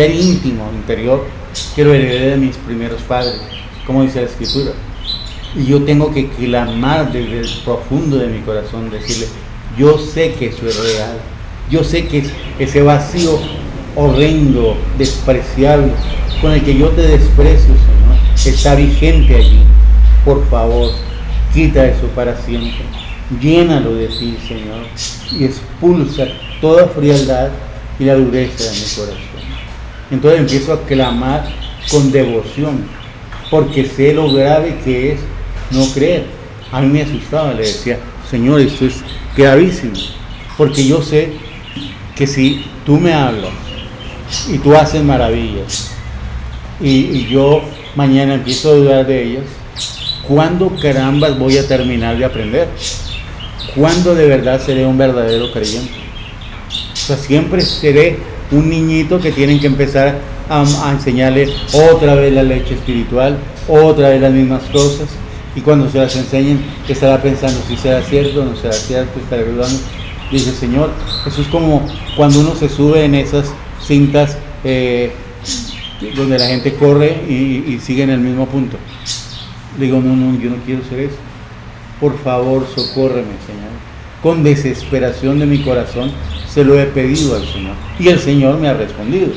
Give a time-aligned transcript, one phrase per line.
[0.00, 1.24] ser íntimo, interior,
[1.74, 3.40] que lo heredé de mis primeros padres,
[3.84, 4.70] como dice la escritura.
[5.56, 9.26] Y yo tengo que clamar desde el profundo de mi corazón, decirle,
[9.76, 11.18] yo sé que eso es real,
[11.68, 12.22] yo sé que
[12.60, 13.40] ese vacío
[13.96, 15.90] horrendo, despreciable,
[16.40, 19.64] con el que yo te desprecio, Señor, está vigente allí.
[20.24, 20.92] Por favor,
[21.52, 22.84] quita eso para siempre.
[23.40, 24.86] Llénalo de ti, Señor,
[25.32, 26.28] y expulsa
[26.60, 27.48] toda frialdad
[27.98, 29.27] y la dureza de mi corazón.
[30.10, 31.44] Entonces empiezo a clamar
[31.90, 32.84] con devoción,
[33.50, 35.20] porque sé lo grave que es
[35.70, 36.26] no creer.
[36.72, 37.98] A mí me asustaba, le decía,
[38.30, 39.02] Señor, esto es
[39.36, 39.94] gravísimo,
[40.56, 41.32] porque yo sé
[42.14, 43.52] que si tú me hablas
[44.48, 45.92] y tú haces maravillas,
[46.80, 47.62] y, yo
[47.96, 49.44] mañana empiezo a dudar de ellas,
[50.26, 52.68] ¿cuándo carambas voy a terminar de aprender?
[53.74, 55.94] ¿Cuándo de verdad seré un verdadero creyente?
[56.92, 58.18] O sea, siempre seré
[58.50, 63.38] un niñito que tienen que empezar a, enseñarle otra vez la leche espiritual,
[63.68, 65.08] otra vez las mismas cosas.
[65.54, 69.42] Y cuando se las enseñen, estará pensando si será cierto o no será cierto, estará
[69.42, 69.78] dudando.
[70.30, 70.90] Dice, Señor,
[71.26, 73.46] eso es como cuando uno se sube en esas
[73.82, 75.12] cintas eh,
[76.14, 78.76] donde la gente corre y, sigue en el mismo punto.
[79.78, 81.16] Digo, no, no, yo no quiero ser eso.
[82.00, 83.72] Por favor, socórreme, Señor.
[84.22, 86.10] Con desesperación de mi corazón,
[86.48, 87.74] se lo he pedido al Señor.
[87.98, 89.28] Y el Señor me ha respondido.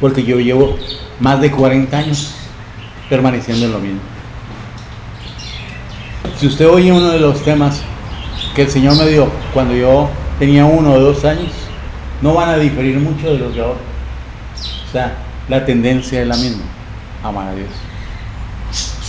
[0.00, 0.78] Porque yo llevo
[1.18, 2.34] más de 40 años
[3.08, 4.00] permaneciendo en lo mismo.
[6.38, 7.82] Si usted oye uno de los temas
[8.54, 11.50] que el Señor me dio cuando yo tenía uno o dos años,
[12.22, 13.80] no van a diferir mucho de los de ahora.
[14.88, 15.16] O sea,
[15.48, 16.62] la tendencia es la misma,
[17.22, 17.68] amar a Dios.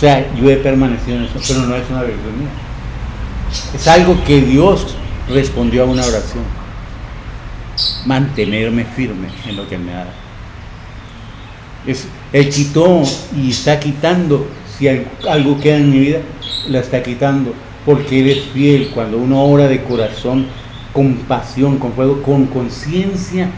[0.00, 2.48] O sea, yo he permanecido en eso, pero no es una virtud mía.
[3.74, 4.96] Es algo que Dios
[5.28, 6.42] respondió a una oración.
[8.06, 10.06] Mantenerme firme en lo que me da.
[11.86, 13.02] Es, él quitó
[13.36, 14.46] y está quitando,
[14.78, 16.20] si algo queda en mi vida,
[16.70, 17.52] la está quitando,
[17.84, 18.92] porque Él es fiel.
[18.94, 20.46] Cuando uno ora de corazón,
[20.94, 23.50] con pasión, con fuego, con conciencia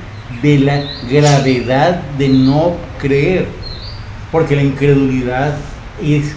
[0.43, 3.47] de la gravedad de no creer,
[4.33, 5.55] porque la incredulidad
[6.03, 6.35] es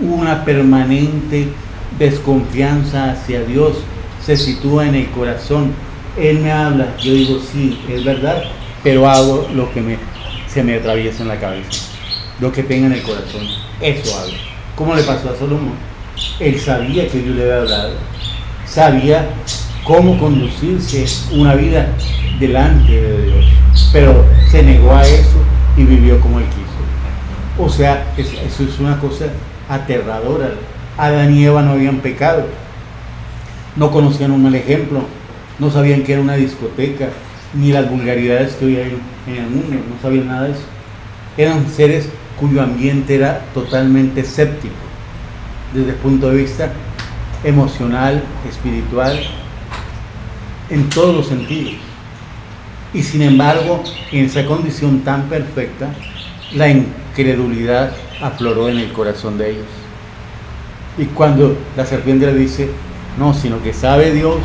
[0.00, 1.48] una permanente
[1.98, 3.78] desconfianza hacia Dios
[4.24, 5.72] se sitúa en el corazón.
[6.18, 8.42] Él me habla, yo digo, sí, es verdad,
[8.82, 9.96] pero hago lo que me,
[10.46, 11.86] se me atraviesa en la cabeza,
[12.38, 13.46] lo que tenga en el corazón,
[13.80, 14.32] eso hago.
[14.74, 15.76] ¿Cómo le pasó a Salomón?
[16.40, 17.94] Él sabía que Dios le había hablado,
[18.66, 19.30] sabía
[19.84, 21.88] cómo conducirse una vida
[22.38, 23.46] delante de Dios,
[23.92, 25.38] pero se negó a eso
[25.76, 26.57] y vivió como él quiso.
[27.78, 29.26] O sea, eso es una cosa
[29.68, 30.50] aterradora.
[30.96, 32.44] Adán y Eva no habían pecado,
[33.76, 35.02] no conocían un mal ejemplo,
[35.60, 37.10] no sabían que era una discoteca,
[37.54, 40.64] ni las vulgaridades que hoy hay en el mundo, no sabían nada de eso.
[41.36, 42.08] Eran seres
[42.40, 44.74] cuyo ambiente era totalmente escéptico,
[45.72, 46.72] desde el punto de vista
[47.44, 49.20] emocional, espiritual,
[50.68, 51.74] en todos los sentidos.
[52.92, 55.90] Y sin embargo, en esa condición tan perfecta,
[56.56, 56.66] la
[57.18, 57.92] incredulidad
[58.22, 59.66] afloró en el corazón de ellos.
[60.96, 62.70] Y cuando la serpiente le dice,
[63.18, 64.36] no, sino que sabe Dios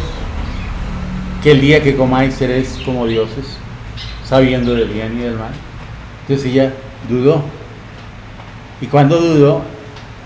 [1.44, 3.58] que el día que comáis seréis como dioses,
[4.26, 5.52] sabiendo del bien y del mal.
[6.22, 6.74] Entonces ella
[7.08, 7.44] dudó.
[8.82, 9.62] Y cuando dudó,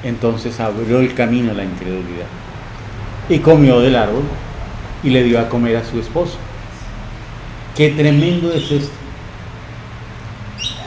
[0.04, 2.28] entonces abrió el camino a la incredulidad.
[3.28, 4.24] Y comió del árbol
[5.04, 6.38] y le dio a comer a su esposo.
[7.76, 9.07] Qué tremendo es esto.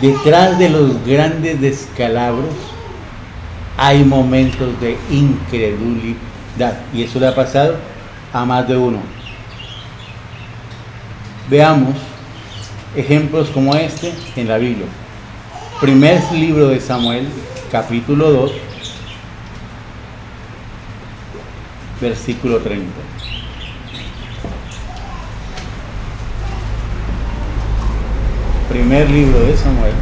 [0.01, 2.55] Detrás de los grandes descalabros
[3.77, 6.81] hay momentos de incredulidad.
[6.95, 7.77] Y eso le ha pasado
[8.33, 8.99] a más de uno.
[11.51, 11.97] Veamos
[12.97, 14.87] ejemplos como este en la Biblia.
[15.81, 17.27] Primer libro de Samuel,
[17.71, 18.53] capítulo 2,
[22.01, 22.87] versículo 30.
[28.81, 29.93] Primer libro de Samuel,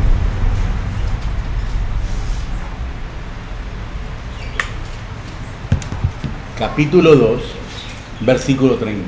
[6.56, 7.42] capítulo 2,
[8.20, 9.04] versículo 30.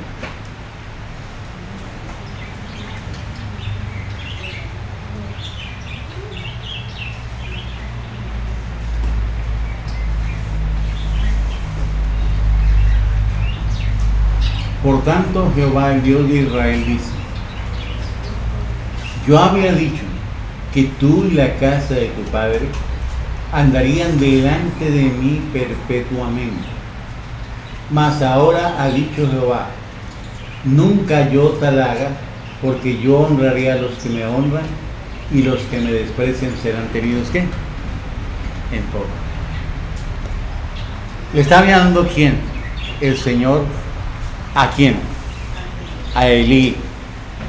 [14.83, 17.20] Por tanto, Jehová, el Dios de Israel, dice,
[19.27, 20.03] yo había dicho
[20.73, 22.67] que tú y la casa de tu padre
[23.51, 26.81] andarían delante de mí perpetuamente
[27.91, 29.67] mas ahora ha dicho Jehová,
[30.63, 32.09] nunca yo tal haga,
[32.61, 34.63] porque yo honraré a los que me honran
[35.33, 37.39] y los que me desprecian serán tenidos ¿qué?
[37.39, 39.05] En todo.
[41.33, 42.39] ¿Le está mirando quién?
[43.01, 43.65] El Señor.
[44.53, 44.95] ¿A quién?
[46.13, 46.75] A Elí,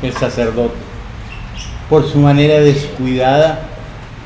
[0.02, 0.81] el sacerdote.
[1.92, 3.68] Por su manera descuidada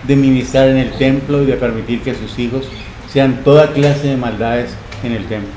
[0.06, 2.68] de ministrar en el templo y de permitir que sus hijos
[3.12, 4.70] sean toda clase de maldades
[5.02, 5.50] en el templo.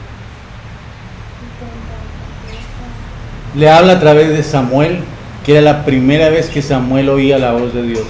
[3.56, 5.02] Le habla a través de Samuel,
[5.46, 8.08] que era la primera vez que Samuel oía la voz de Dios.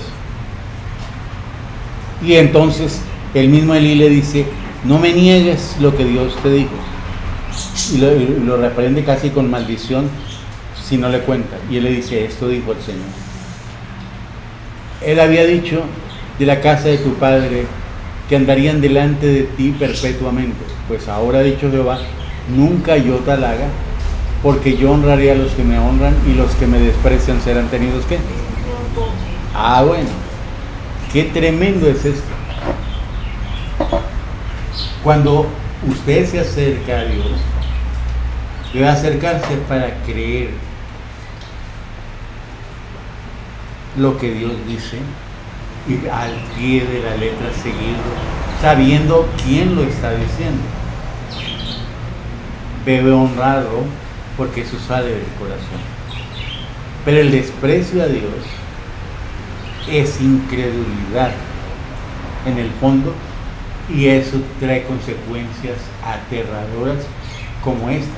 [2.25, 3.01] Y entonces
[3.33, 4.45] el mismo Elí le dice,
[4.85, 6.71] no me niegues lo que Dios te dijo.
[7.93, 8.11] Y lo,
[8.45, 10.07] lo reprende casi con maldición
[10.81, 11.57] si no le cuenta.
[11.69, 13.28] Y él le dice, esto dijo el Señor.
[15.01, 15.83] Él había dicho
[16.37, 17.65] de la casa de tu padre
[18.27, 20.63] que andarían delante de ti perpetuamente.
[20.87, 21.99] Pues ahora ha dicho Jehová,
[22.55, 23.67] nunca yo tal haga,
[24.43, 28.05] porque yo honraré a los que me honran y los que me desprecian serán tenidos
[28.05, 28.17] qué.
[29.55, 30.09] Ah, bueno,
[31.11, 32.27] qué tremendo es esto.
[35.03, 35.47] Cuando
[35.87, 37.25] usted se acerca a Dios,
[38.73, 40.49] debe acercarse para creer
[43.99, 44.97] lo que Dios dice
[45.87, 48.13] y al pie de la letra seguirlo,
[48.61, 50.61] sabiendo quién lo está diciendo.
[52.85, 53.83] Debe honrarlo
[54.37, 55.81] porque eso sale del corazón.
[57.05, 58.33] Pero el desprecio a Dios
[59.89, 61.31] es incredulidad
[62.45, 63.13] en el fondo
[63.89, 67.05] y eso trae consecuencias aterradoras
[67.63, 68.09] como estas.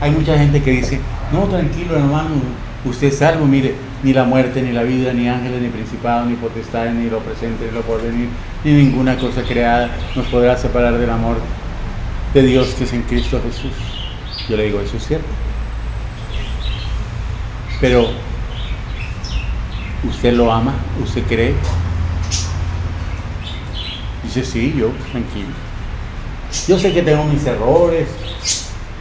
[0.00, 1.00] Hay mucha gente que dice,
[1.32, 2.42] no, tranquilo hermano,
[2.86, 6.34] usted es salvo, mire, ni la muerte, ni la vida, ni ángeles, ni principados, ni
[6.36, 8.28] potestades, ni lo presente, ni lo porvenir,
[8.64, 11.36] ni ninguna cosa creada nos podrá separar del amor
[12.32, 13.72] de Dios que es en Cristo Jesús.
[14.48, 15.26] Yo le digo, eso es cierto.
[17.80, 18.08] Pero,
[20.08, 20.74] ¿usted lo ama?
[21.02, 21.54] ¿Usted cree?
[24.22, 25.48] Dice, sí, yo, tranquilo.
[26.68, 28.08] Yo sé que tengo mis errores,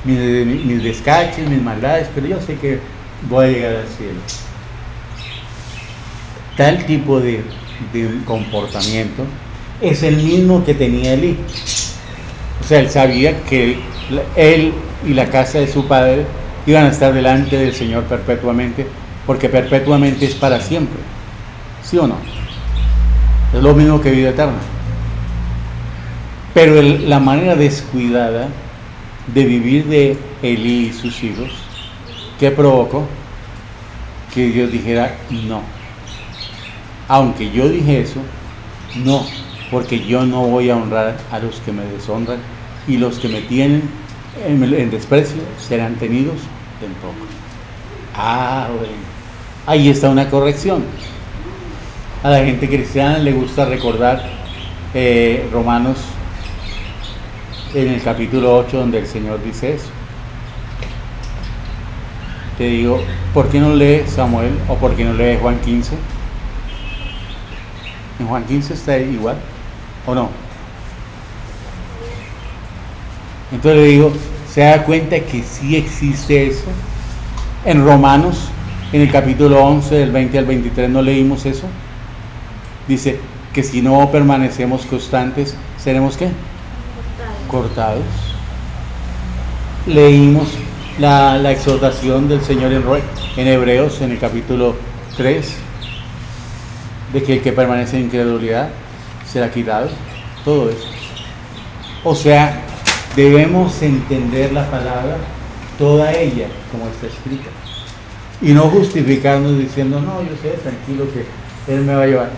[0.03, 2.79] mis, mis descaches, mis maldades, pero yo sé que
[3.29, 4.19] voy a llegar al cielo.
[6.57, 7.43] Tal tipo de,
[8.25, 9.23] comportamiento
[9.81, 11.37] es el mismo que tenía Elí.
[12.61, 13.77] O sea, él sabía que
[14.35, 14.73] él
[15.05, 16.25] y la casa de su padre
[16.65, 18.87] iban a estar delante del Señor perpetuamente,
[19.27, 20.99] porque perpetuamente es para siempre.
[21.83, 22.17] ¿Sí o no?
[23.53, 24.59] Es lo mismo que vida eterna.
[26.53, 28.47] Pero la manera descuidada
[29.33, 31.64] de vivir de Elí y sus hijos,
[32.39, 33.05] ¿qué provocó?
[34.33, 35.61] Que Dios dijera no.
[37.07, 38.19] Aunque yo dije eso,
[39.03, 39.25] no,
[39.71, 42.39] porque yo no voy a honrar a los que me deshonran
[42.87, 43.83] y los que me tienen
[44.45, 46.37] en, desprecio serán tenidos
[46.81, 47.25] en poco.
[48.15, 48.93] Ah, bueno.
[49.65, 50.83] Ahí está una corrección.
[52.23, 54.23] A la gente cristiana le gusta recordar
[54.93, 55.97] eh, Romanos
[57.73, 59.89] en el capítulo 8 donde el Señor dice eso.
[62.57, 63.01] Te digo,
[63.33, 65.95] ¿por qué no lee Samuel o por qué no lee Juan 15?
[68.19, 69.35] En Juan 15 está igual,
[70.05, 70.29] ¿o no?
[73.51, 74.13] Entonces le digo,
[74.49, 76.67] ¿se da cuenta que sí existe eso?
[77.65, 78.49] En Romanos,
[78.93, 81.67] en el capítulo 11, del 20 al 23, ¿no leímos eso?
[82.87, 83.19] Dice
[83.53, 86.29] que si no permanecemos constantes, ¿seremos qué?
[87.49, 88.03] Cortados.
[89.87, 90.47] Leímos
[90.99, 92.83] la, exhortación del Señor en,
[93.37, 94.75] en Hebreos, en el capítulo
[95.17, 95.55] 3,
[97.13, 98.69] de que el que permanece en incredulidad
[99.31, 99.89] será quitado.
[100.43, 100.87] Todo eso.
[102.03, 102.61] O sea,
[103.15, 105.17] debemos entender la palabra,
[105.77, 107.49] toda ella, como está escrita.
[108.41, 112.29] Y no justificarnos diciendo, no, yo sé, tranquilo que Él me va a llevar.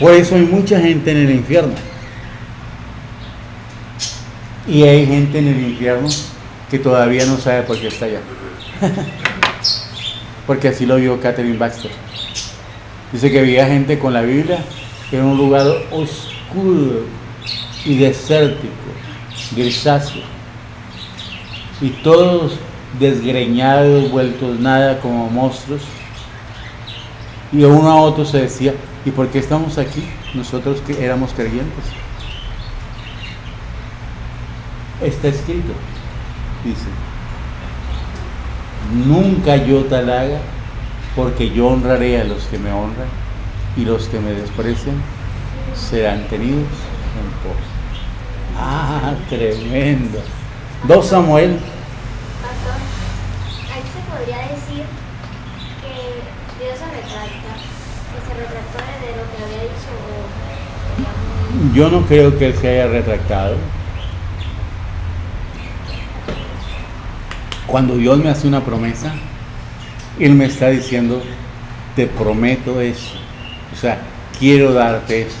[0.00, 1.74] Por eso hay mucha gente en el infierno.
[4.66, 6.08] Y hay gente en el infierno
[6.70, 8.20] que todavía no sabe por qué está allá.
[10.46, 11.90] Porque así lo vio Catherine Baxter.
[13.12, 14.58] Dice que había gente con la Biblia
[15.12, 17.06] en un lugar oscuro
[17.84, 18.72] y desértico,
[19.54, 20.22] grisáceo.
[21.80, 22.58] Y todos
[22.98, 25.82] desgreñados, vueltos nada como monstruos.
[27.52, 30.04] Y uno a otro se decía, ¿y por qué estamos aquí?
[30.34, 31.84] Nosotros que éramos creyentes.
[35.02, 35.72] Está escrito,
[36.64, 36.88] dice,
[39.06, 40.38] nunca yo tal haga,
[41.14, 43.08] porque yo honraré a los que me honran
[43.76, 44.96] y los que me desprecian
[45.74, 47.56] serán tenidos en pos.
[48.58, 50.20] Ah, tremendo.
[50.86, 51.58] 2 Samuel.
[52.42, 52.78] Pastor,
[53.72, 54.84] ahí se podría decir
[55.80, 55.94] que
[56.64, 57.52] Dios se retracta,
[58.10, 59.90] que se retractó de lo que había dicho
[61.74, 63.56] Yo no creo que él se haya retractado.
[67.66, 69.12] Cuando Dios me hace una promesa,
[70.18, 71.22] Él me está diciendo,
[71.96, 73.14] te prometo eso.
[73.72, 73.98] O sea,
[74.38, 75.36] quiero darte eso.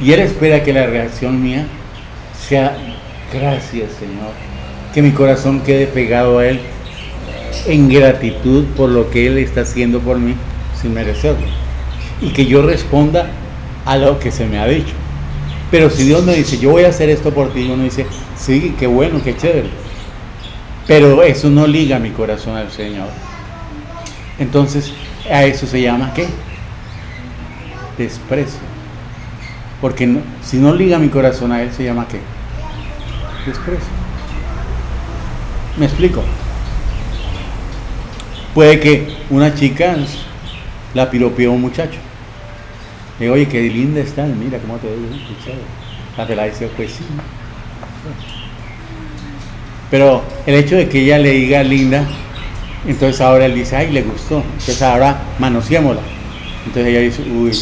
[0.00, 1.66] Y Él espera que la reacción mía
[2.48, 2.76] sea,
[3.32, 4.32] gracias Señor,
[4.92, 6.60] que mi corazón quede pegado a Él
[7.66, 10.34] en gratitud por lo que Él está haciendo por mí
[10.80, 11.46] sin merecerlo.
[12.20, 13.30] Y que yo responda
[13.84, 14.94] a lo que se me ha dicho.
[15.70, 18.06] Pero si Dios me dice, yo voy a hacer esto por ti, uno dice,
[18.36, 19.68] sí, qué bueno, qué chévere.
[20.86, 23.08] Pero eso no liga mi corazón al Señor.
[24.38, 24.92] Entonces,
[25.30, 26.26] a eso se llama qué?
[27.96, 28.60] Desprecio.
[29.80, 32.20] Porque si no liga mi corazón a Él, se llama qué?
[33.46, 33.92] Desprecio.
[35.78, 36.22] ¿Me explico?
[38.54, 39.96] Puede que una chica
[40.94, 41.98] la piropeó un muchacho.
[43.18, 44.98] Le digo, oye, qué linda estás, mira cómo te ves,
[46.16, 47.04] La pelada dice, pues sí.
[49.94, 52.04] Pero el hecho de que ella le diga linda,
[52.84, 54.38] entonces ahora él dice, ay, le gustó.
[54.38, 56.02] Entonces ahora manoseémosla.
[56.66, 57.52] Entonces ella dice, uy,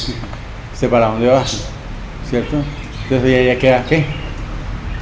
[0.72, 1.44] ¿se para dónde va?
[2.30, 2.56] ¿Cierto?
[3.02, 4.06] Entonces ella ya queda, ¿qué?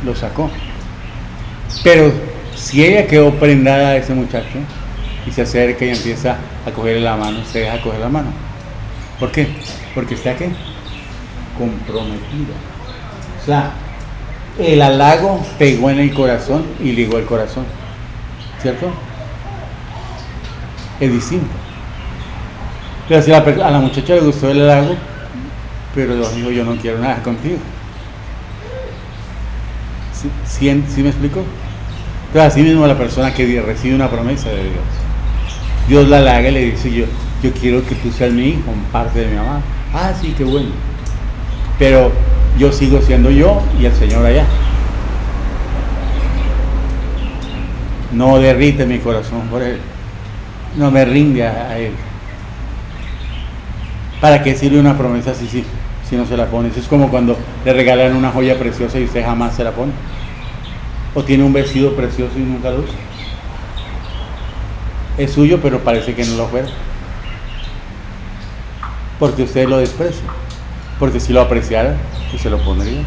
[0.05, 0.51] Lo sacó.
[1.85, 2.13] Pero
[2.57, 4.59] si ella quedó prendada a ese muchacho
[5.25, 8.33] y se acerca y empieza a cogerle la mano, se deja coger la mano.
[9.21, 9.47] ¿Por qué?
[9.95, 10.51] Porque está qué?
[11.57, 12.57] Comprometida.
[13.41, 13.73] O sea,
[14.61, 17.65] el halago pegó en el corazón y ligó el corazón.
[18.61, 18.91] ¿Cierto?
[21.01, 21.47] Es distinto.
[23.09, 24.95] Pero si a la, muchacha le gustó el halago,
[25.95, 27.59] pero dijo yo no quiero nada contigo.
[30.45, 30.71] ¿Sí,
[31.03, 31.43] me explico?
[32.27, 34.85] Entonces así mismo la persona que recibe una promesa de Dios.
[35.89, 37.07] Dios la halaga y le dice yo,
[37.43, 39.63] yo quiero que tú seas mi hijo, parte de mi mamá.
[39.93, 40.69] Ah, sí, qué bueno.
[41.79, 42.13] Pero
[42.61, 44.45] yo sigo siendo yo y el Señor allá.
[48.13, 49.79] No derrite mi corazón por Él.
[50.77, 51.93] No me rinde a, Él.
[54.21, 55.65] ¿Para qué sirve una promesa si, si,
[56.07, 56.69] si no se la pone?
[56.69, 59.93] Es como cuando le regalan una joya preciosa y usted jamás se la pone.
[61.15, 62.95] O tiene un vestido precioso y nunca lo usa.
[65.17, 66.69] Es suyo, pero parece que no lo fuera.
[69.19, 70.27] Porque usted lo desprecia.
[71.01, 71.97] Porque si lo apreciara,
[72.33, 73.03] y se lo pondría.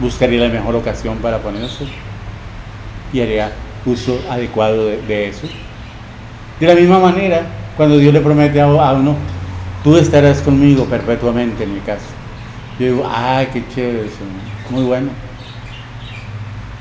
[0.00, 1.86] Buscaría la mejor ocasión para ponerse
[3.12, 3.52] y haría
[3.86, 5.46] uso adecuado de, eso.
[6.58, 7.42] De la misma manera,
[7.76, 9.16] cuando Dios le promete a, uno,
[9.82, 12.06] tú estarás conmigo perpetuamente en mi casa.
[12.78, 14.18] Yo digo, ay, qué chévere eso,
[14.70, 15.10] muy bueno.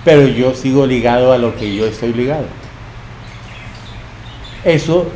[0.03, 2.45] Pero yo sigo ligado a lo que yo estoy ligado.
[4.65, 5.07] Eso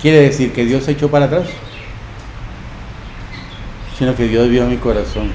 [0.00, 1.46] quiere decir que Dios se echó para atrás
[3.98, 5.30] sino que Dios vio mi corazón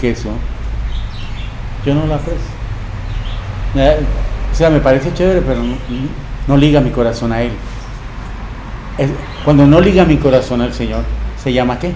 [0.00, 0.30] que eso
[1.86, 2.40] yo no lo aprecio.
[4.52, 5.60] O sea, me parece chévere, pero
[6.48, 7.52] no, liga mi corazón a Él.
[9.44, 11.04] cuando no liga mi corazón al Señor,
[11.40, 11.92] ¿se llama qué?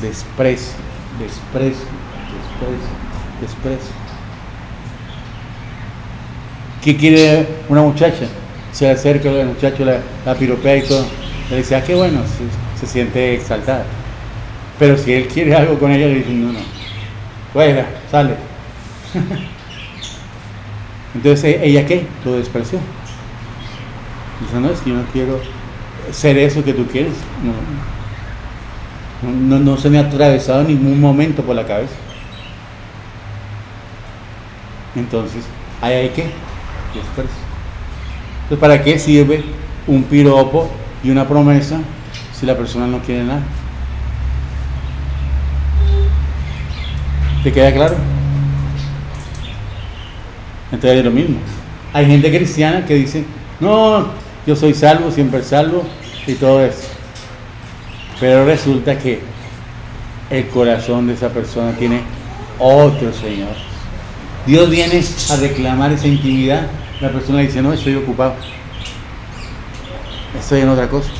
[0.00, 0.74] Desprecio,
[1.20, 1.86] desprecio,
[2.32, 2.92] desprecio,
[3.40, 3.94] desprecio.
[6.82, 8.26] ¿Qué quiere una muchacha?
[8.72, 11.06] Se acerca al muchacho, la, la piropea y todo.
[11.50, 12.20] Le dice, ah, qué bueno,
[12.80, 13.84] se siente exaltada.
[14.78, 16.58] Pero si él quiere algo con ella, le dice, no, no,
[17.52, 18.34] fuera, sale.
[21.14, 22.06] Entonces, ¿e-, ¿ella qué?
[22.24, 22.78] Lo despreció.
[24.40, 25.40] Dice, no, es que yo no quiero
[26.10, 27.12] ser eso que tú quieres.
[29.22, 31.94] No, no, se me ha atravesado ningún momento por la cabeza.
[34.96, 35.44] Entonces,
[35.80, 36.24] ¿ahí hay qué?
[36.94, 37.51] Desprecio.
[38.52, 39.42] Entonces, ¿para qué sirve
[39.86, 40.68] un piropo
[41.02, 41.80] y una promesa
[42.38, 43.40] si la persona no quiere nada?
[47.42, 47.94] ¿Te queda claro?
[50.70, 51.38] Entonces es lo mismo.
[51.94, 53.24] Hay gente cristiana que dice,
[53.58, 54.08] no,
[54.46, 55.84] yo soy salvo, siempre salvo
[56.26, 56.88] y todo eso.
[58.20, 59.20] Pero resulta que
[60.28, 62.02] el corazón de esa persona tiene
[62.58, 63.54] otro Señor.
[64.46, 66.66] Dios viene a reclamar esa intimidad.
[67.02, 68.34] La persona dice, no, estoy ocupado.
[70.38, 71.10] Estoy en otra cosa.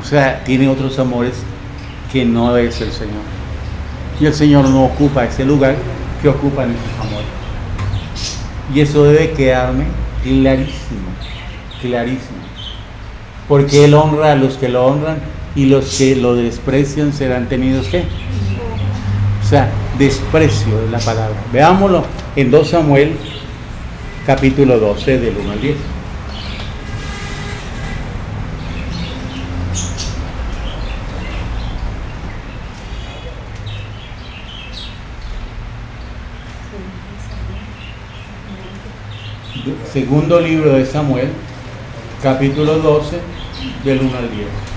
[0.00, 1.34] O sea, tiene otros amores
[2.10, 3.20] que no es el Señor.
[4.18, 5.76] Y el Señor no ocupa ese lugar
[6.22, 7.26] que ocupa nuestros amores.
[8.74, 9.88] Y eso debe quedarme
[10.22, 11.10] clarísimo,
[11.82, 12.38] clarísimo.
[13.46, 15.18] Porque Él honra a los que lo honran
[15.54, 18.06] y los que lo desprecian serán tenidos qué.
[19.42, 21.36] O sea, desprecio de la palabra.
[21.52, 23.16] Veámoslo en 2 Samuel
[24.26, 25.76] capítulo 12 del 1 al 10.
[39.92, 41.28] Segundo libro de Samuel,
[42.20, 43.20] capítulo 12,
[43.84, 44.73] del 1 al 10.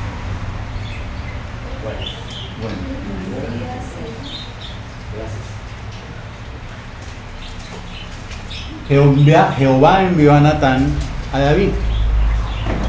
[8.90, 10.88] Jehová, envió a Natán
[11.34, 11.70] a David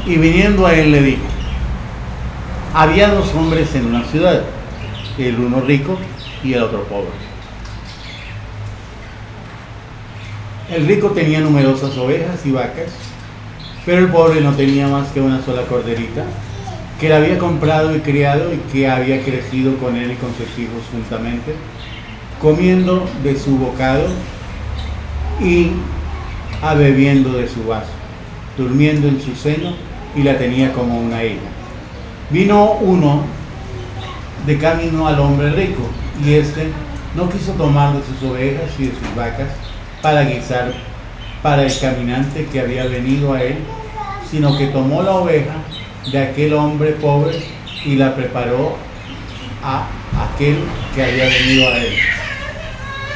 [0.05, 1.23] y viniendo a él le dijo,
[2.73, 4.43] había dos hombres en una ciudad,
[5.17, 5.97] el uno rico
[6.43, 7.09] y el otro pobre.
[10.73, 12.91] El rico tenía numerosas ovejas y vacas,
[13.85, 16.23] pero el pobre no tenía más que una sola corderita,
[16.99, 20.57] que la había comprado y criado y que había crecido con él y con sus
[20.59, 21.55] hijos juntamente,
[22.39, 24.07] comiendo de su bocado
[25.41, 25.71] y
[26.61, 27.91] a bebiendo de su vaso,
[28.57, 29.73] durmiendo en su seno
[30.15, 31.39] y la tenía como una hija.
[32.29, 33.23] Vino uno
[34.45, 35.83] de camino al hombre rico
[36.23, 36.69] y éste
[37.15, 39.49] no quiso tomar de sus ovejas y de sus vacas
[40.01, 40.73] para guisar
[41.41, 43.57] para el caminante que había venido a él,
[44.29, 45.55] sino que tomó la oveja
[46.11, 47.41] de aquel hombre pobre
[47.85, 48.77] y la preparó
[49.63, 49.87] a
[50.33, 50.57] aquel
[50.93, 52.18] que había venido a él.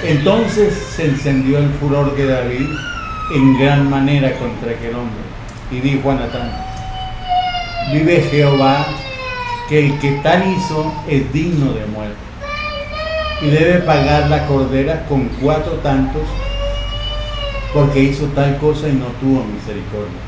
[0.05, 2.67] Entonces se encendió el furor de David
[3.33, 5.23] en gran manera contra aquel hombre.
[5.71, 6.51] Y dijo a Natán,
[7.93, 8.85] vive Jehová,
[9.69, 12.17] que el que tal hizo es digno de muerte.
[13.41, 16.23] Y debe pagar la cordera con cuatro tantos,
[17.73, 20.19] porque hizo tal cosa y no tuvo misericordia.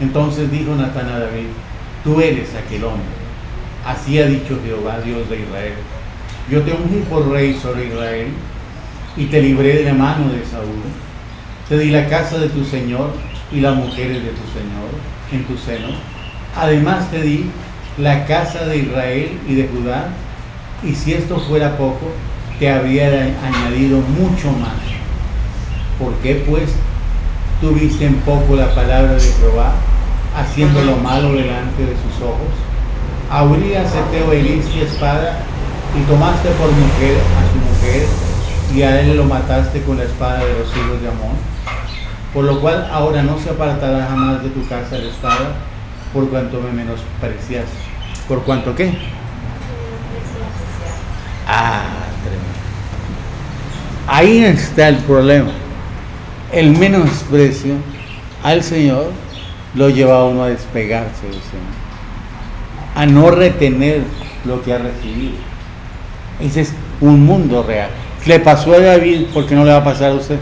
[0.00, 1.48] Entonces dijo Natán a David,
[2.02, 3.04] tú eres aquel hombre.
[3.84, 5.74] Así ha dicho Jehová, Dios de Israel.
[6.50, 8.28] Yo te ungí por rey sobre Israel
[9.16, 10.82] y te libré de la mano de Saúl
[11.70, 13.12] te di la casa de tu Señor
[13.52, 14.90] y las mujeres de tu Señor
[15.30, 15.86] en tu seno.
[16.56, 17.48] Además te di
[17.96, 20.08] la casa de Israel y de Judá.
[20.82, 22.10] Y si esto fuera poco,
[22.58, 24.82] te habría añadido mucho más.
[25.96, 26.70] ¿Por qué pues
[27.60, 29.74] tuviste en poco la palabra de Jehová,
[30.36, 32.50] haciendo lo malo delante de sus ojos?
[33.30, 35.38] A Urias Eteo heriste espada
[35.96, 38.29] y tomaste por mujer a su mujer
[38.74, 41.50] y a él lo mataste con la espada de los hijos de Amón
[42.32, 45.54] por lo cual ahora no se apartará jamás de tu casa la espada,
[46.12, 47.66] por cuanto me menosprecias.
[48.28, 48.92] ¿Por cuanto qué?
[51.46, 51.82] Ah,
[52.22, 52.44] tremendo.
[54.06, 55.50] Ahí está el problema.
[56.52, 57.74] El menosprecio
[58.44, 59.10] al Señor
[59.74, 61.74] lo lleva a uno a despegarse del Señor,
[62.94, 64.02] a no retener
[64.44, 65.34] lo que ha recibido.
[66.40, 67.90] Ese es un mundo real.
[68.26, 70.38] Le pasó a David, ¿por qué no le va a pasar a usted?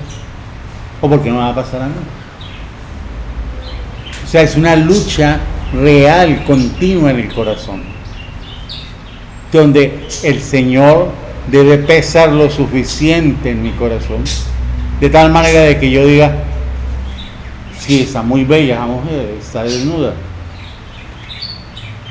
[1.00, 2.00] o porque no va a pasar a nada.
[4.24, 5.40] O sea, es una lucha
[5.72, 7.82] real, continua en el corazón,
[9.52, 11.10] donde el Señor
[11.50, 14.22] debe pesar lo suficiente en mi corazón,
[15.00, 16.44] de tal manera de que yo diga,
[17.78, 20.12] sí, está muy bella esa mujer, está desnuda,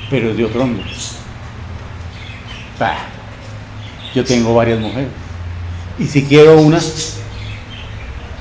[0.09, 0.43] pero es de
[4.15, 5.26] yo tengo varias mujeres.
[5.99, 6.79] Y si quiero una,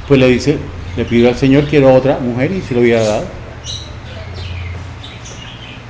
[0.09, 0.59] pues le dice,
[0.97, 3.25] le pido al Señor, quiero otra mujer y se lo hubiera dado.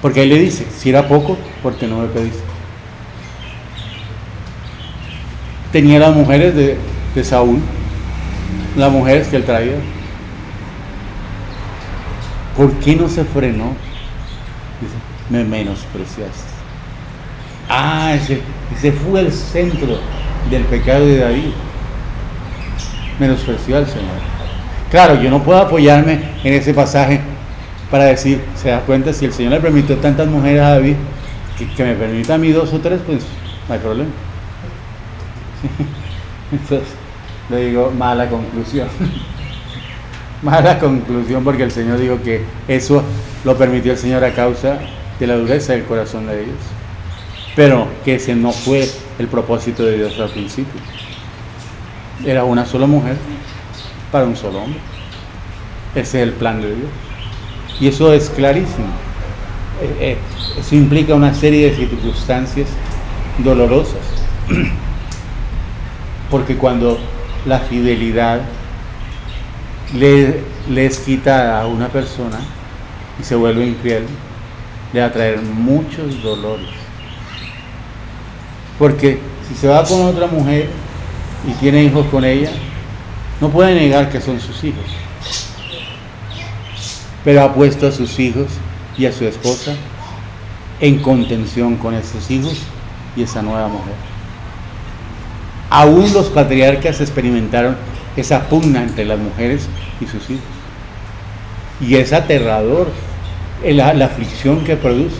[0.00, 2.38] Porque ahí le dice, si era poco, porque no me pediste.
[5.72, 6.78] Tenía las mujeres de,
[7.14, 7.58] de Saúl,
[8.76, 9.74] las mujeres que él traía.
[12.56, 13.74] ¿Por qué no se frenó?
[14.80, 14.94] Dice,
[15.28, 16.56] me menospreciaste.
[17.68, 18.40] Ah, ese,
[18.76, 19.98] ese fue el centro
[20.50, 21.50] del pecado de David
[23.18, 24.36] menospreció al Señor.
[24.90, 27.20] Claro, yo no puedo apoyarme en ese pasaje
[27.90, 30.96] para decir, se da cuenta, si el Señor le permitió tantas mujeres a David,
[31.76, 33.24] que, me permita a mí dos o tres, pues
[33.68, 34.10] no hay problema.
[36.52, 36.88] Entonces,
[37.50, 38.88] le digo, mala conclusión.
[40.42, 43.02] mala conclusión porque el Señor dijo que eso
[43.44, 44.78] lo permitió el Señor a causa
[45.18, 46.58] de la dureza del corazón de ellos.
[47.54, 50.80] Pero que ese no fue el propósito de Dios al principio
[52.24, 53.16] era una sola mujer
[54.10, 54.80] para un solo hombre.
[55.94, 56.90] Ese es el plan de Dios.
[57.80, 58.86] Y eso es clarísimo.
[59.82, 60.18] Eh, eh,
[60.58, 62.68] eso implica una serie de circunstancias
[63.38, 64.00] dolorosas.
[66.30, 66.98] Porque cuando
[67.44, 68.40] la fidelidad
[69.94, 70.42] le,
[70.74, 72.38] es quitada a una persona
[73.20, 74.04] y se vuelve infiel,
[74.92, 76.85] le va a traer muchos dolores.
[78.78, 80.68] Porque si se va con otra mujer,
[81.46, 82.50] y tiene hijos con ella,
[83.40, 84.84] no puede negar que son sus hijos.
[87.24, 88.46] Pero ha puesto a sus hijos
[88.98, 89.74] y a su esposa
[90.80, 92.58] en contención con esos hijos
[93.16, 93.94] y esa nueva mujer.
[95.70, 97.76] Aún los patriarcas experimentaron
[98.16, 99.68] esa pugna entre las mujeres
[100.00, 100.44] y sus hijos.
[101.80, 102.88] Y es aterrador
[103.64, 105.16] la, la aflicción que produce.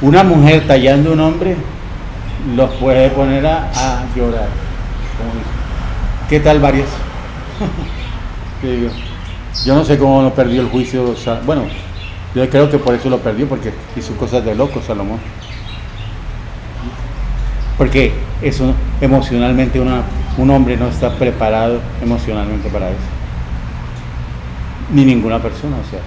[0.00, 1.56] Una mujer tallando un hombre
[2.52, 4.48] los puede poner a, llorar.
[6.28, 6.88] ¿Qué tal varias?
[9.64, 11.14] yo no sé cómo no perdió el juicio.
[11.46, 11.64] bueno,
[12.34, 15.18] yo creo que por eso lo perdió, porque hizo cosas de loco Salomón.
[17.78, 20.02] Porque eso emocionalmente una,
[20.36, 22.98] un hombre no está preparado emocionalmente para eso.
[24.92, 26.00] Ni ninguna persona, o sea,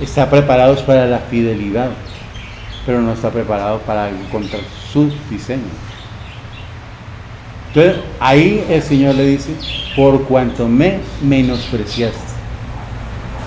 [0.00, 1.90] está preparado para la fidelidad,
[2.84, 5.62] pero no está preparado para encontrar su diseño.
[7.68, 9.54] Entonces ahí el Señor le dice,
[9.94, 12.18] por cuanto me menospreciaste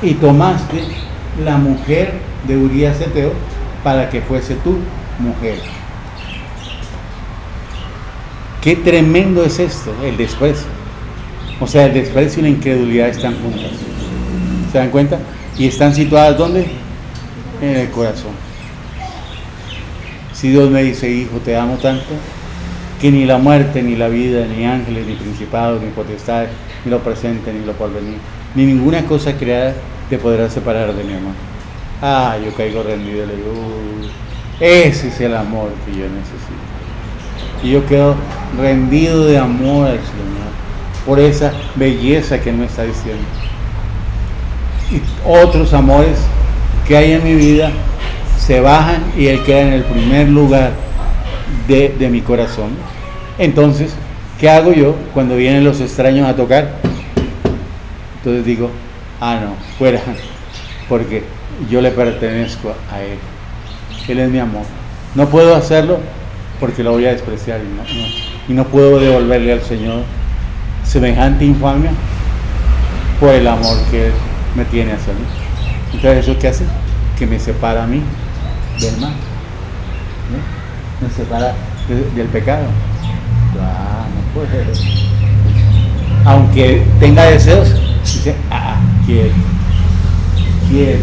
[0.01, 0.83] y tomaste
[1.43, 2.13] la mujer
[2.47, 3.33] de Urias Eteo
[3.83, 4.77] para que fuese tu
[5.19, 5.59] mujer.
[8.61, 10.67] Qué tremendo es esto, el desprecio.
[11.59, 13.71] O sea, el desprecio y la incredulidad están juntas.
[14.71, 15.19] ¿Se dan cuenta?
[15.57, 16.67] Y están situadas ¿dónde?
[17.61, 18.50] En el corazón.
[20.41, 22.15] Si Dios me dice, hijo, te amo tanto,
[22.99, 26.49] que ni la muerte, ni la vida, ni ángeles, ni principados, ni potestades,
[26.83, 28.17] ni lo presente, ni lo porvenir,
[28.55, 29.75] ni ninguna cosa creada
[30.09, 31.33] te podrá separar de mi amor.
[32.01, 33.51] Ah, yo caigo rendido, le digo,
[34.59, 36.71] ese es el amor que yo necesito.
[37.61, 38.15] Y yo quedo
[38.59, 43.21] rendido de amor al Señor por esa belleza que me está diciendo.
[44.91, 46.17] Y otros amores
[46.87, 47.71] que hay en mi vida
[48.45, 50.71] se bajan y Él queda en el primer lugar
[51.67, 52.71] de, de mi corazón.
[53.37, 53.93] Entonces,
[54.39, 56.69] ¿qué hago yo cuando vienen los extraños a tocar?
[58.17, 58.69] Entonces digo,
[59.19, 60.01] ah, no, fuera,
[60.89, 61.23] porque
[61.69, 63.19] yo le pertenezco a Él.
[64.07, 64.63] Él es mi amor.
[65.13, 65.99] No puedo hacerlo
[66.59, 67.83] porque lo voy a despreciar y no,
[68.47, 70.03] y no puedo devolverle al Señor
[70.83, 71.91] semejante infamia
[73.19, 74.13] por el amor que Él
[74.55, 75.25] me tiene hacia mí.
[75.93, 76.65] Entonces, ¿eso qué hace?
[77.17, 78.01] Que me separa a mí
[78.79, 79.13] del mal.
[81.01, 81.55] Me separa
[81.87, 82.65] del pecado.
[83.59, 84.65] Ah, no puede.
[86.25, 89.31] Aunque tenga deseos, dice, ah, quiero,
[90.69, 90.99] quiero,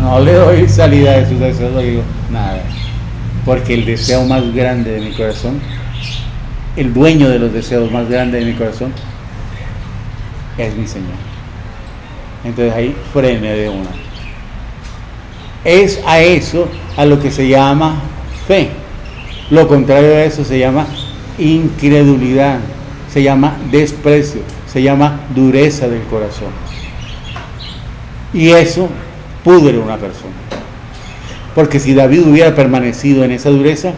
[0.00, 2.62] No le doy salida a sus deseos, le digo, nada.
[3.44, 5.60] Porque el deseo más grande de mi corazón,
[6.76, 8.92] el dueño de los deseos más grandes de mi corazón,
[10.56, 11.16] es mi Señor.
[12.44, 14.07] Entonces ahí frene de una.
[15.64, 18.00] Es a eso a lo que se llama
[18.46, 18.70] fe.
[19.50, 20.86] Lo contrario a eso se llama
[21.38, 22.58] incredulidad,
[23.10, 26.50] se llama desprecio, se llama dureza del corazón.
[28.32, 28.88] Y eso
[29.42, 30.34] pudre una persona.
[31.54, 33.92] Porque si David hubiera permanecido en esa dureza,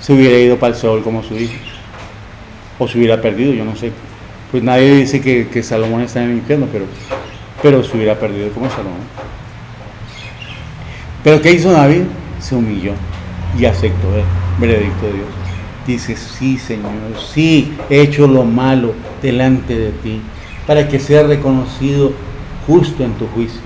[0.00, 1.54] se hubiera ido para el sol como su hijo.
[2.78, 3.92] O se hubiera perdido, yo no sé.
[4.50, 6.84] Pues nadie dice que, Salomón está en el infierno, pero,
[7.62, 9.00] pero se hubiera perdido como Salomón.
[11.26, 12.02] Pero ¿qué hizo David?
[12.38, 12.92] Se humilló
[13.58, 14.22] y aceptó el
[14.60, 15.26] veredicto de Dios.
[15.84, 16.92] Dice, sí Señor,
[17.34, 20.20] sí, he hecho lo malo delante de ti,
[20.68, 22.12] para que sea reconocido
[22.68, 23.60] justo en tu juicio.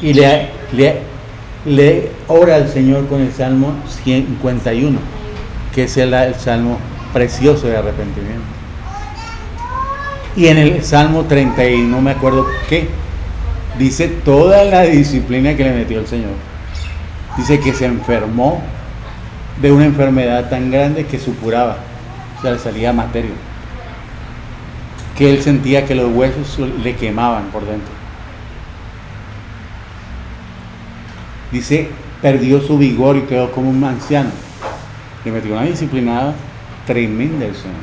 [0.00, 1.00] Y le, le,
[1.64, 5.00] le ora al Señor con el Salmo 51,
[5.74, 6.78] que es el, el Salmo
[7.12, 8.44] precioso de arrepentimiento.
[10.36, 12.88] Y en el Salmo 30, y no me acuerdo qué,
[13.78, 16.32] dice toda la disciplina que le metió el Señor.
[17.36, 18.62] Dice que se enfermó
[19.60, 21.78] de una enfermedad tan grande que supuraba,
[22.38, 23.30] o sea, le salía materia.
[25.16, 27.92] Que él sentía que los huesos le quemaban por dentro.
[31.52, 31.88] Dice,
[32.20, 34.30] perdió su vigor y quedó como un anciano.
[35.24, 36.34] Le metió una disciplinada
[36.86, 37.76] tremenda el Señor.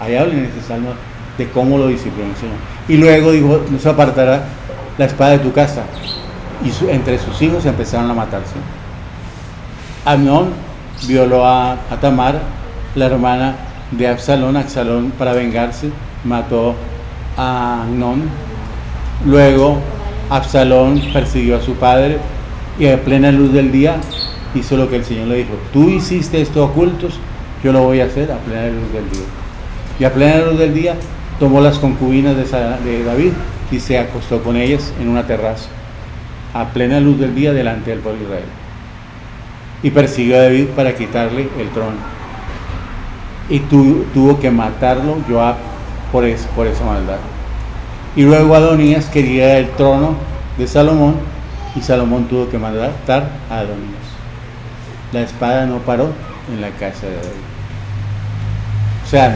[0.00, 0.90] Ahí habla en ese salmo
[1.36, 2.56] de cómo lo disciplinó el Señor.
[2.88, 4.44] Y luego dijo, no se apartará
[4.98, 5.84] la espada de tu casa.
[6.62, 8.56] Y entre sus hijos empezaron a matarse.
[10.04, 10.48] Amnón
[11.06, 12.40] violó a, Tamar,
[12.96, 13.54] la hermana
[13.92, 14.56] de Absalón.
[14.56, 15.90] Absalón, para vengarse,
[16.24, 16.74] mató
[17.36, 18.22] a Amnón.
[19.24, 19.78] Luego,
[20.30, 22.18] Absalón persiguió a su padre
[22.78, 23.96] y a plena luz del día
[24.54, 25.54] hizo lo que el Señor le dijo.
[25.72, 27.18] Tú hiciste esto ocultos,
[27.62, 29.26] yo lo voy a hacer a plena luz del día.
[30.00, 30.96] Y a plena luz del día
[31.38, 33.32] tomó las concubinas de David
[33.70, 35.68] y se acostó con ellas en una terraza,
[36.54, 38.58] a plena luz del día delante del pueblo de Israel
[39.82, 42.18] y persiguió a David para quitarle el trono.
[43.48, 45.56] y tuvo que matarlo Joab
[46.12, 47.16] por, esa maldad.
[48.14, 50.16] Y luego Adonías quería el trono
[50.58, 51.14] de Salomón
[51.74, 54.08] y Salomón tuvo que matar a Adonías.
[55.12, 56.10] La espada no paró
[56.52, 57.46] en la casa de David.
[59.06, 59.34] O sea,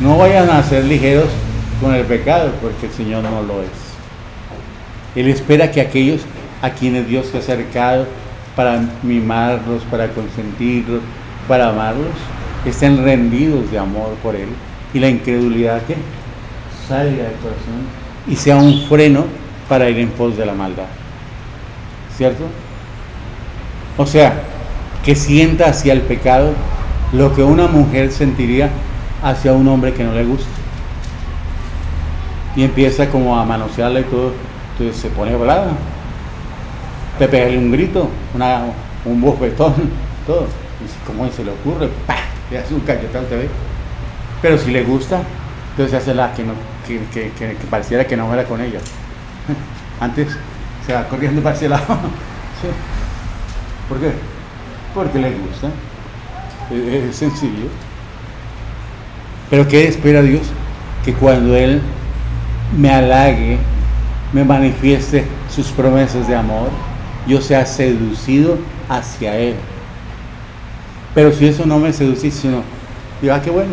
[0.00, 1.28] no vayan a ser ligeros
[1.82, 3.68] con el pecado porque el Señor no lo es.
[5.16, 6.22] Él espera que aquellos
[6.62, 8.06] a quienes Dios se ha acercado
[8.56, 11.02] para mimarlos, para consentirlos,
[11.48, 12.12] para amarlos,
[12.64, 14.48] estén rendidos de amor por Él
[14.94, 15.96] y la incredulidad que
[16.88, 19.24] salga del corazón y sea un freno
[19.68, 20.86] para ir en pos de la maldad.
[22.16, 22.44] ¿Cierto?
[23.96, 24.34] O sea,
[25.04, 26.52] que sienta hacia el pecado
[27.12, 28.70] lo que una mujer sentiría
[29.22, 30.61] hacia un hombre que no le gusta.
[32.54, 34.32] Y empieza como a manosearla y todo,
[34.72, 35.68] entonces se pone brava.
[37.18, 38.64] Te pega un grito, una,
[39.04, 39.74] un bofetón,
[40.26, 40.46] todo.
[40.80, 42.16] Y como se le ocurre, ¡pah!
[42.50, 43.48] le hace un cachetón, te ve.
[44.42, 45.22] Pero si le gusta,
[45.70, 46.52] entonces hace la que, no,
[46.86, 48.80] que, pareciera que no fuera con ella.
[50.00, 50.36] Antes
[50.86, 51.84] se va corriendo para ese lado.
[53.88, 54.12] ¿Por qué?
[54.94, 55.68] Porque le gusta.
[56.70, 57.68] Es, sencillo.
[59.50, 60.42] Pero ¿qué espera Dios?
[61.04, 61.82] Que cuando Él
[62.76, 63.58] me halague,
[64.32, 66.70] me manifieste sus promesas de amor,
[67.26, 68.56] yo sea seducido
[68.88, 69.54] hacia Él.
[71.14, 72.62] Pero si eso no me seduce, sino,
[73.20, 73.72] digo, ah, qué bueno.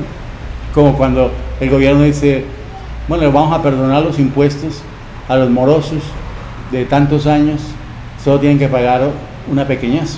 [0.73, 2.45] Como cuando el gobierno dice,
[3.07, 4.81] bueno, vamos a perdonar los impuestos
[5.27, 6.03] a los morosos
[6.71, 7.62] de tantos años,
[8.23, 9.09] solo tienen que pagar
[9.49, 10.17] una pequeñez.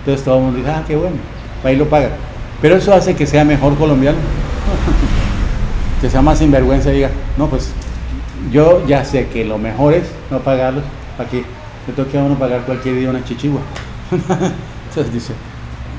[0.00, 1.16] Entonces todo el mundo dice, ah, qué bueno,
[1.62, 2.10] ahí lo paga.
[2.60, 4.18] Pero eso hace que sea mejor colombiano,
[6.00, 7.72] que sea más sinvergüenza y diga, no, pues
[8.50, 10.84] yo ya sé que lo mejor es no pagarlos
[11.16, 11.44] para que
[11.86, 13.60] le toque a pagar cualquier día una chichigua.
[14.10, 15.34] Entonces dice,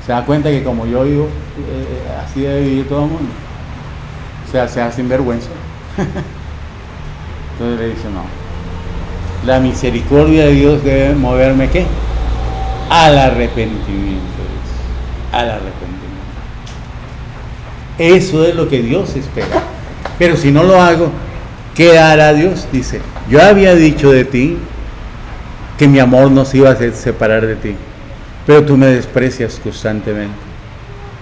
[0.04, 1.28] se da cuenta que como yo vivo,
[1.58, 3.30] eh, así debe vivir todo el mundo.
[4.46, 5.48] O sea, se hace sinvergüenza.
[7.52, 8.24] Entonces le dice, no.
[9.46, 11.86] La misericordia de Dios debe moverme qué?
[12.90, 14.22] Al arrepentimiento.
[15.32, 16.02] Al arrepentimiento.
[17.98, 19.62] Eso es lo que Dios espera.
[20.18, 21.10] Pero si no lo hago,
[21.74, 22.66] ¿qué hará Dios?
[22.72, 24.58] Dice, yo había dicho de ti
[25.78, 27.74] que mi amor no se iba a separar de ti,
[28.46, 30.34] pero tú me desprecias constantemente.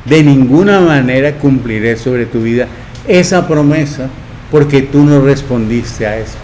[0.04, 2.66] De ninguna manera cumpliré sobre tu vida
[3.06, 4.08] esa promesa
[4.50, 6.36] porque tú no respondiste a eso.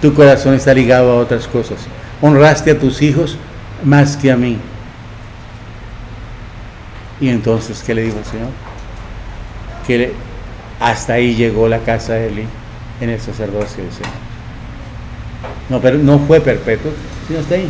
[0.00, 1.78] Tu corazón está ligado a otras cosas.
[2.20, 3.36] Honraste a tus hijos
[3.84, 4.58] más que a mí.
[7.20, 8.48] Y entonces, ¿qué le dijo el Señor?
[9.86, 10.12] Que
[10.80, 12.46] hasta ahí llegó la casa de Eli
[13.00, 14.12] en el sacerdocio del Señor.
[15.68, 16.92] No, pero no fue perpetuo,
[17.26, 17.68] sino hasta ahí.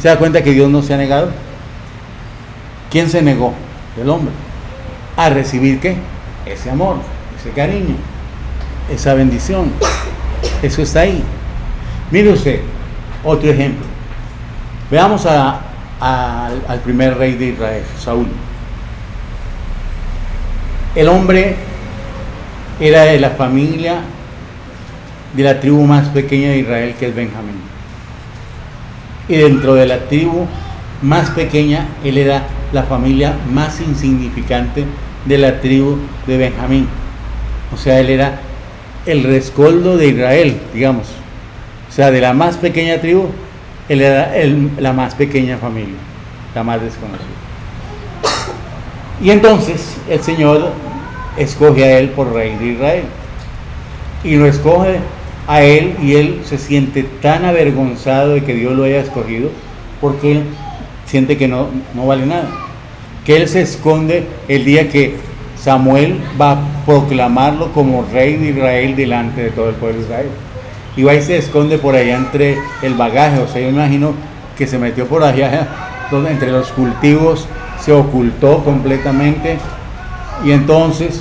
[0.00, 1.30] ¿Se da cuenta que Dios no se ha negado?
[2.90, 3.54] ¿Quién se negó?
[4.00, 4.32] El hombre.
[5.16, 5.96] A recibir qué?
[6.46, 6.96] Ese amor,
[7.38, 7.96] ese cariño,
[8.90, 9.72] esa bendición.
[10.62, 11.22] Eso está ahí.
[12.10, 12.60] Mire usted,
[13.24, 13.86] otro ejemplo.
[14.90, 18.28] Veamos al primer rey de Israel, Saúl.
[20.94, 21.56] El hombre
[22.78, 24.00] era de la familia
[25.36, 27.60] de la tribu más pequeña de Israel, que es Benjamín.
[29.28, 30.46] Y dentro de la tribu
[31.02, 34.84] más pequeña, él era la familia más insignificante
[35.24, 36.88] de la tribu de Benjamín.
[37.72, 38.40] O sea, él era
[39.06, 41.08] el rescoldo de Israel, digamos.
[41.88, 43.28] O sea, de la más pequeña tribu,
[43.88, 44.32] él era
[44.78, 45.96] la más pequeña familia,
[46.54, 47.28] la más desconocida.
[49.22, 50.72] Y entonces el Señor
[51.36, 53.04] escoge a él por rey de Israel.
[54.22, 55.00] Y lo escoge
[55.46, 59.50] a él y él se siente tan avergonzado de que Dios lo haya escogido
[60.00, 60.44] porque él
[61.06, 62.48] siente que no, no vale nada.
[63.24, 65.16] Que él se esconde el día que
[65.56, 70.26] Samuel va a proclamarlo como rey de Israel delante de todo el pueblo de Israel.
[70.96, 73.40] Y va y se esconde por allá entre el bagaje.
[73.40, 74.12] O sea, yo imagino
[74.56, 75.68] que se metió por allá
[76.30, 77.48] entre los cultivos,
[77.80, 79.56] se ocultó completamente.
[80.44, 81.20] Y entonces,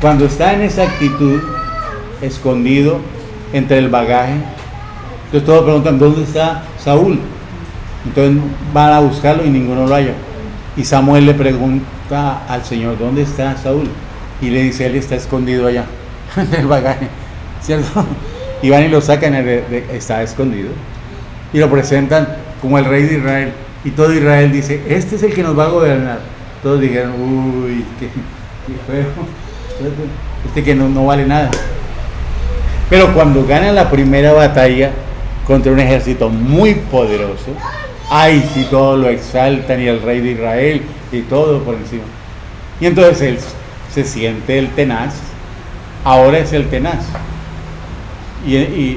[0.00, 1.40] cuando está en esa actitud,
[2.20, 3.00] escondido,
[3.56, 4.34] entre el bagaje.
[5.26, 7.18] Entonces todos preguntan, ¿dónde está Saúl?
[8.04, 8.42] Entonces
[8.72, 10.14] van a buscarlo y ninguno lo haya.
[10.76, 13.88] Y Samuel le pregunta al Señor, ¿dónde está Saúl?
[14.40, 15.84] Y le dice, él está escondido allá,
[16.36, 17.08] en el bagaje,
[17.62, 18.04] ¿cierto?
[18.62, 20.68] Y van y lo sacan, está escondido.
[21.52, 22.28] Y lo presentan
[22.60, 23.52] como el rey de Israel.
[23.84, 26.20] Y todo Israel dice, este es el que nos va a gobernar.
[26.62, 28.08] Todos dijeron, uy, qué,
[28.86, 29.06] feo.
[30.46, 31.50] Este que no vale nada.
[32.88, 34.90] Pero cuando gana la primera batalla
[35.46, 37.52] contra un ejército muy poderoso,
[38.10, 42.04] ay, si todo lo exaltan y el rey de Israel y todo por encima.
[42.80, 43.38] Y entonces él
[43.92, 45.14] se siente el tenaz,
[46.04, 47.06] ahora es el tenaz.
[48.46, 48.94] Y, y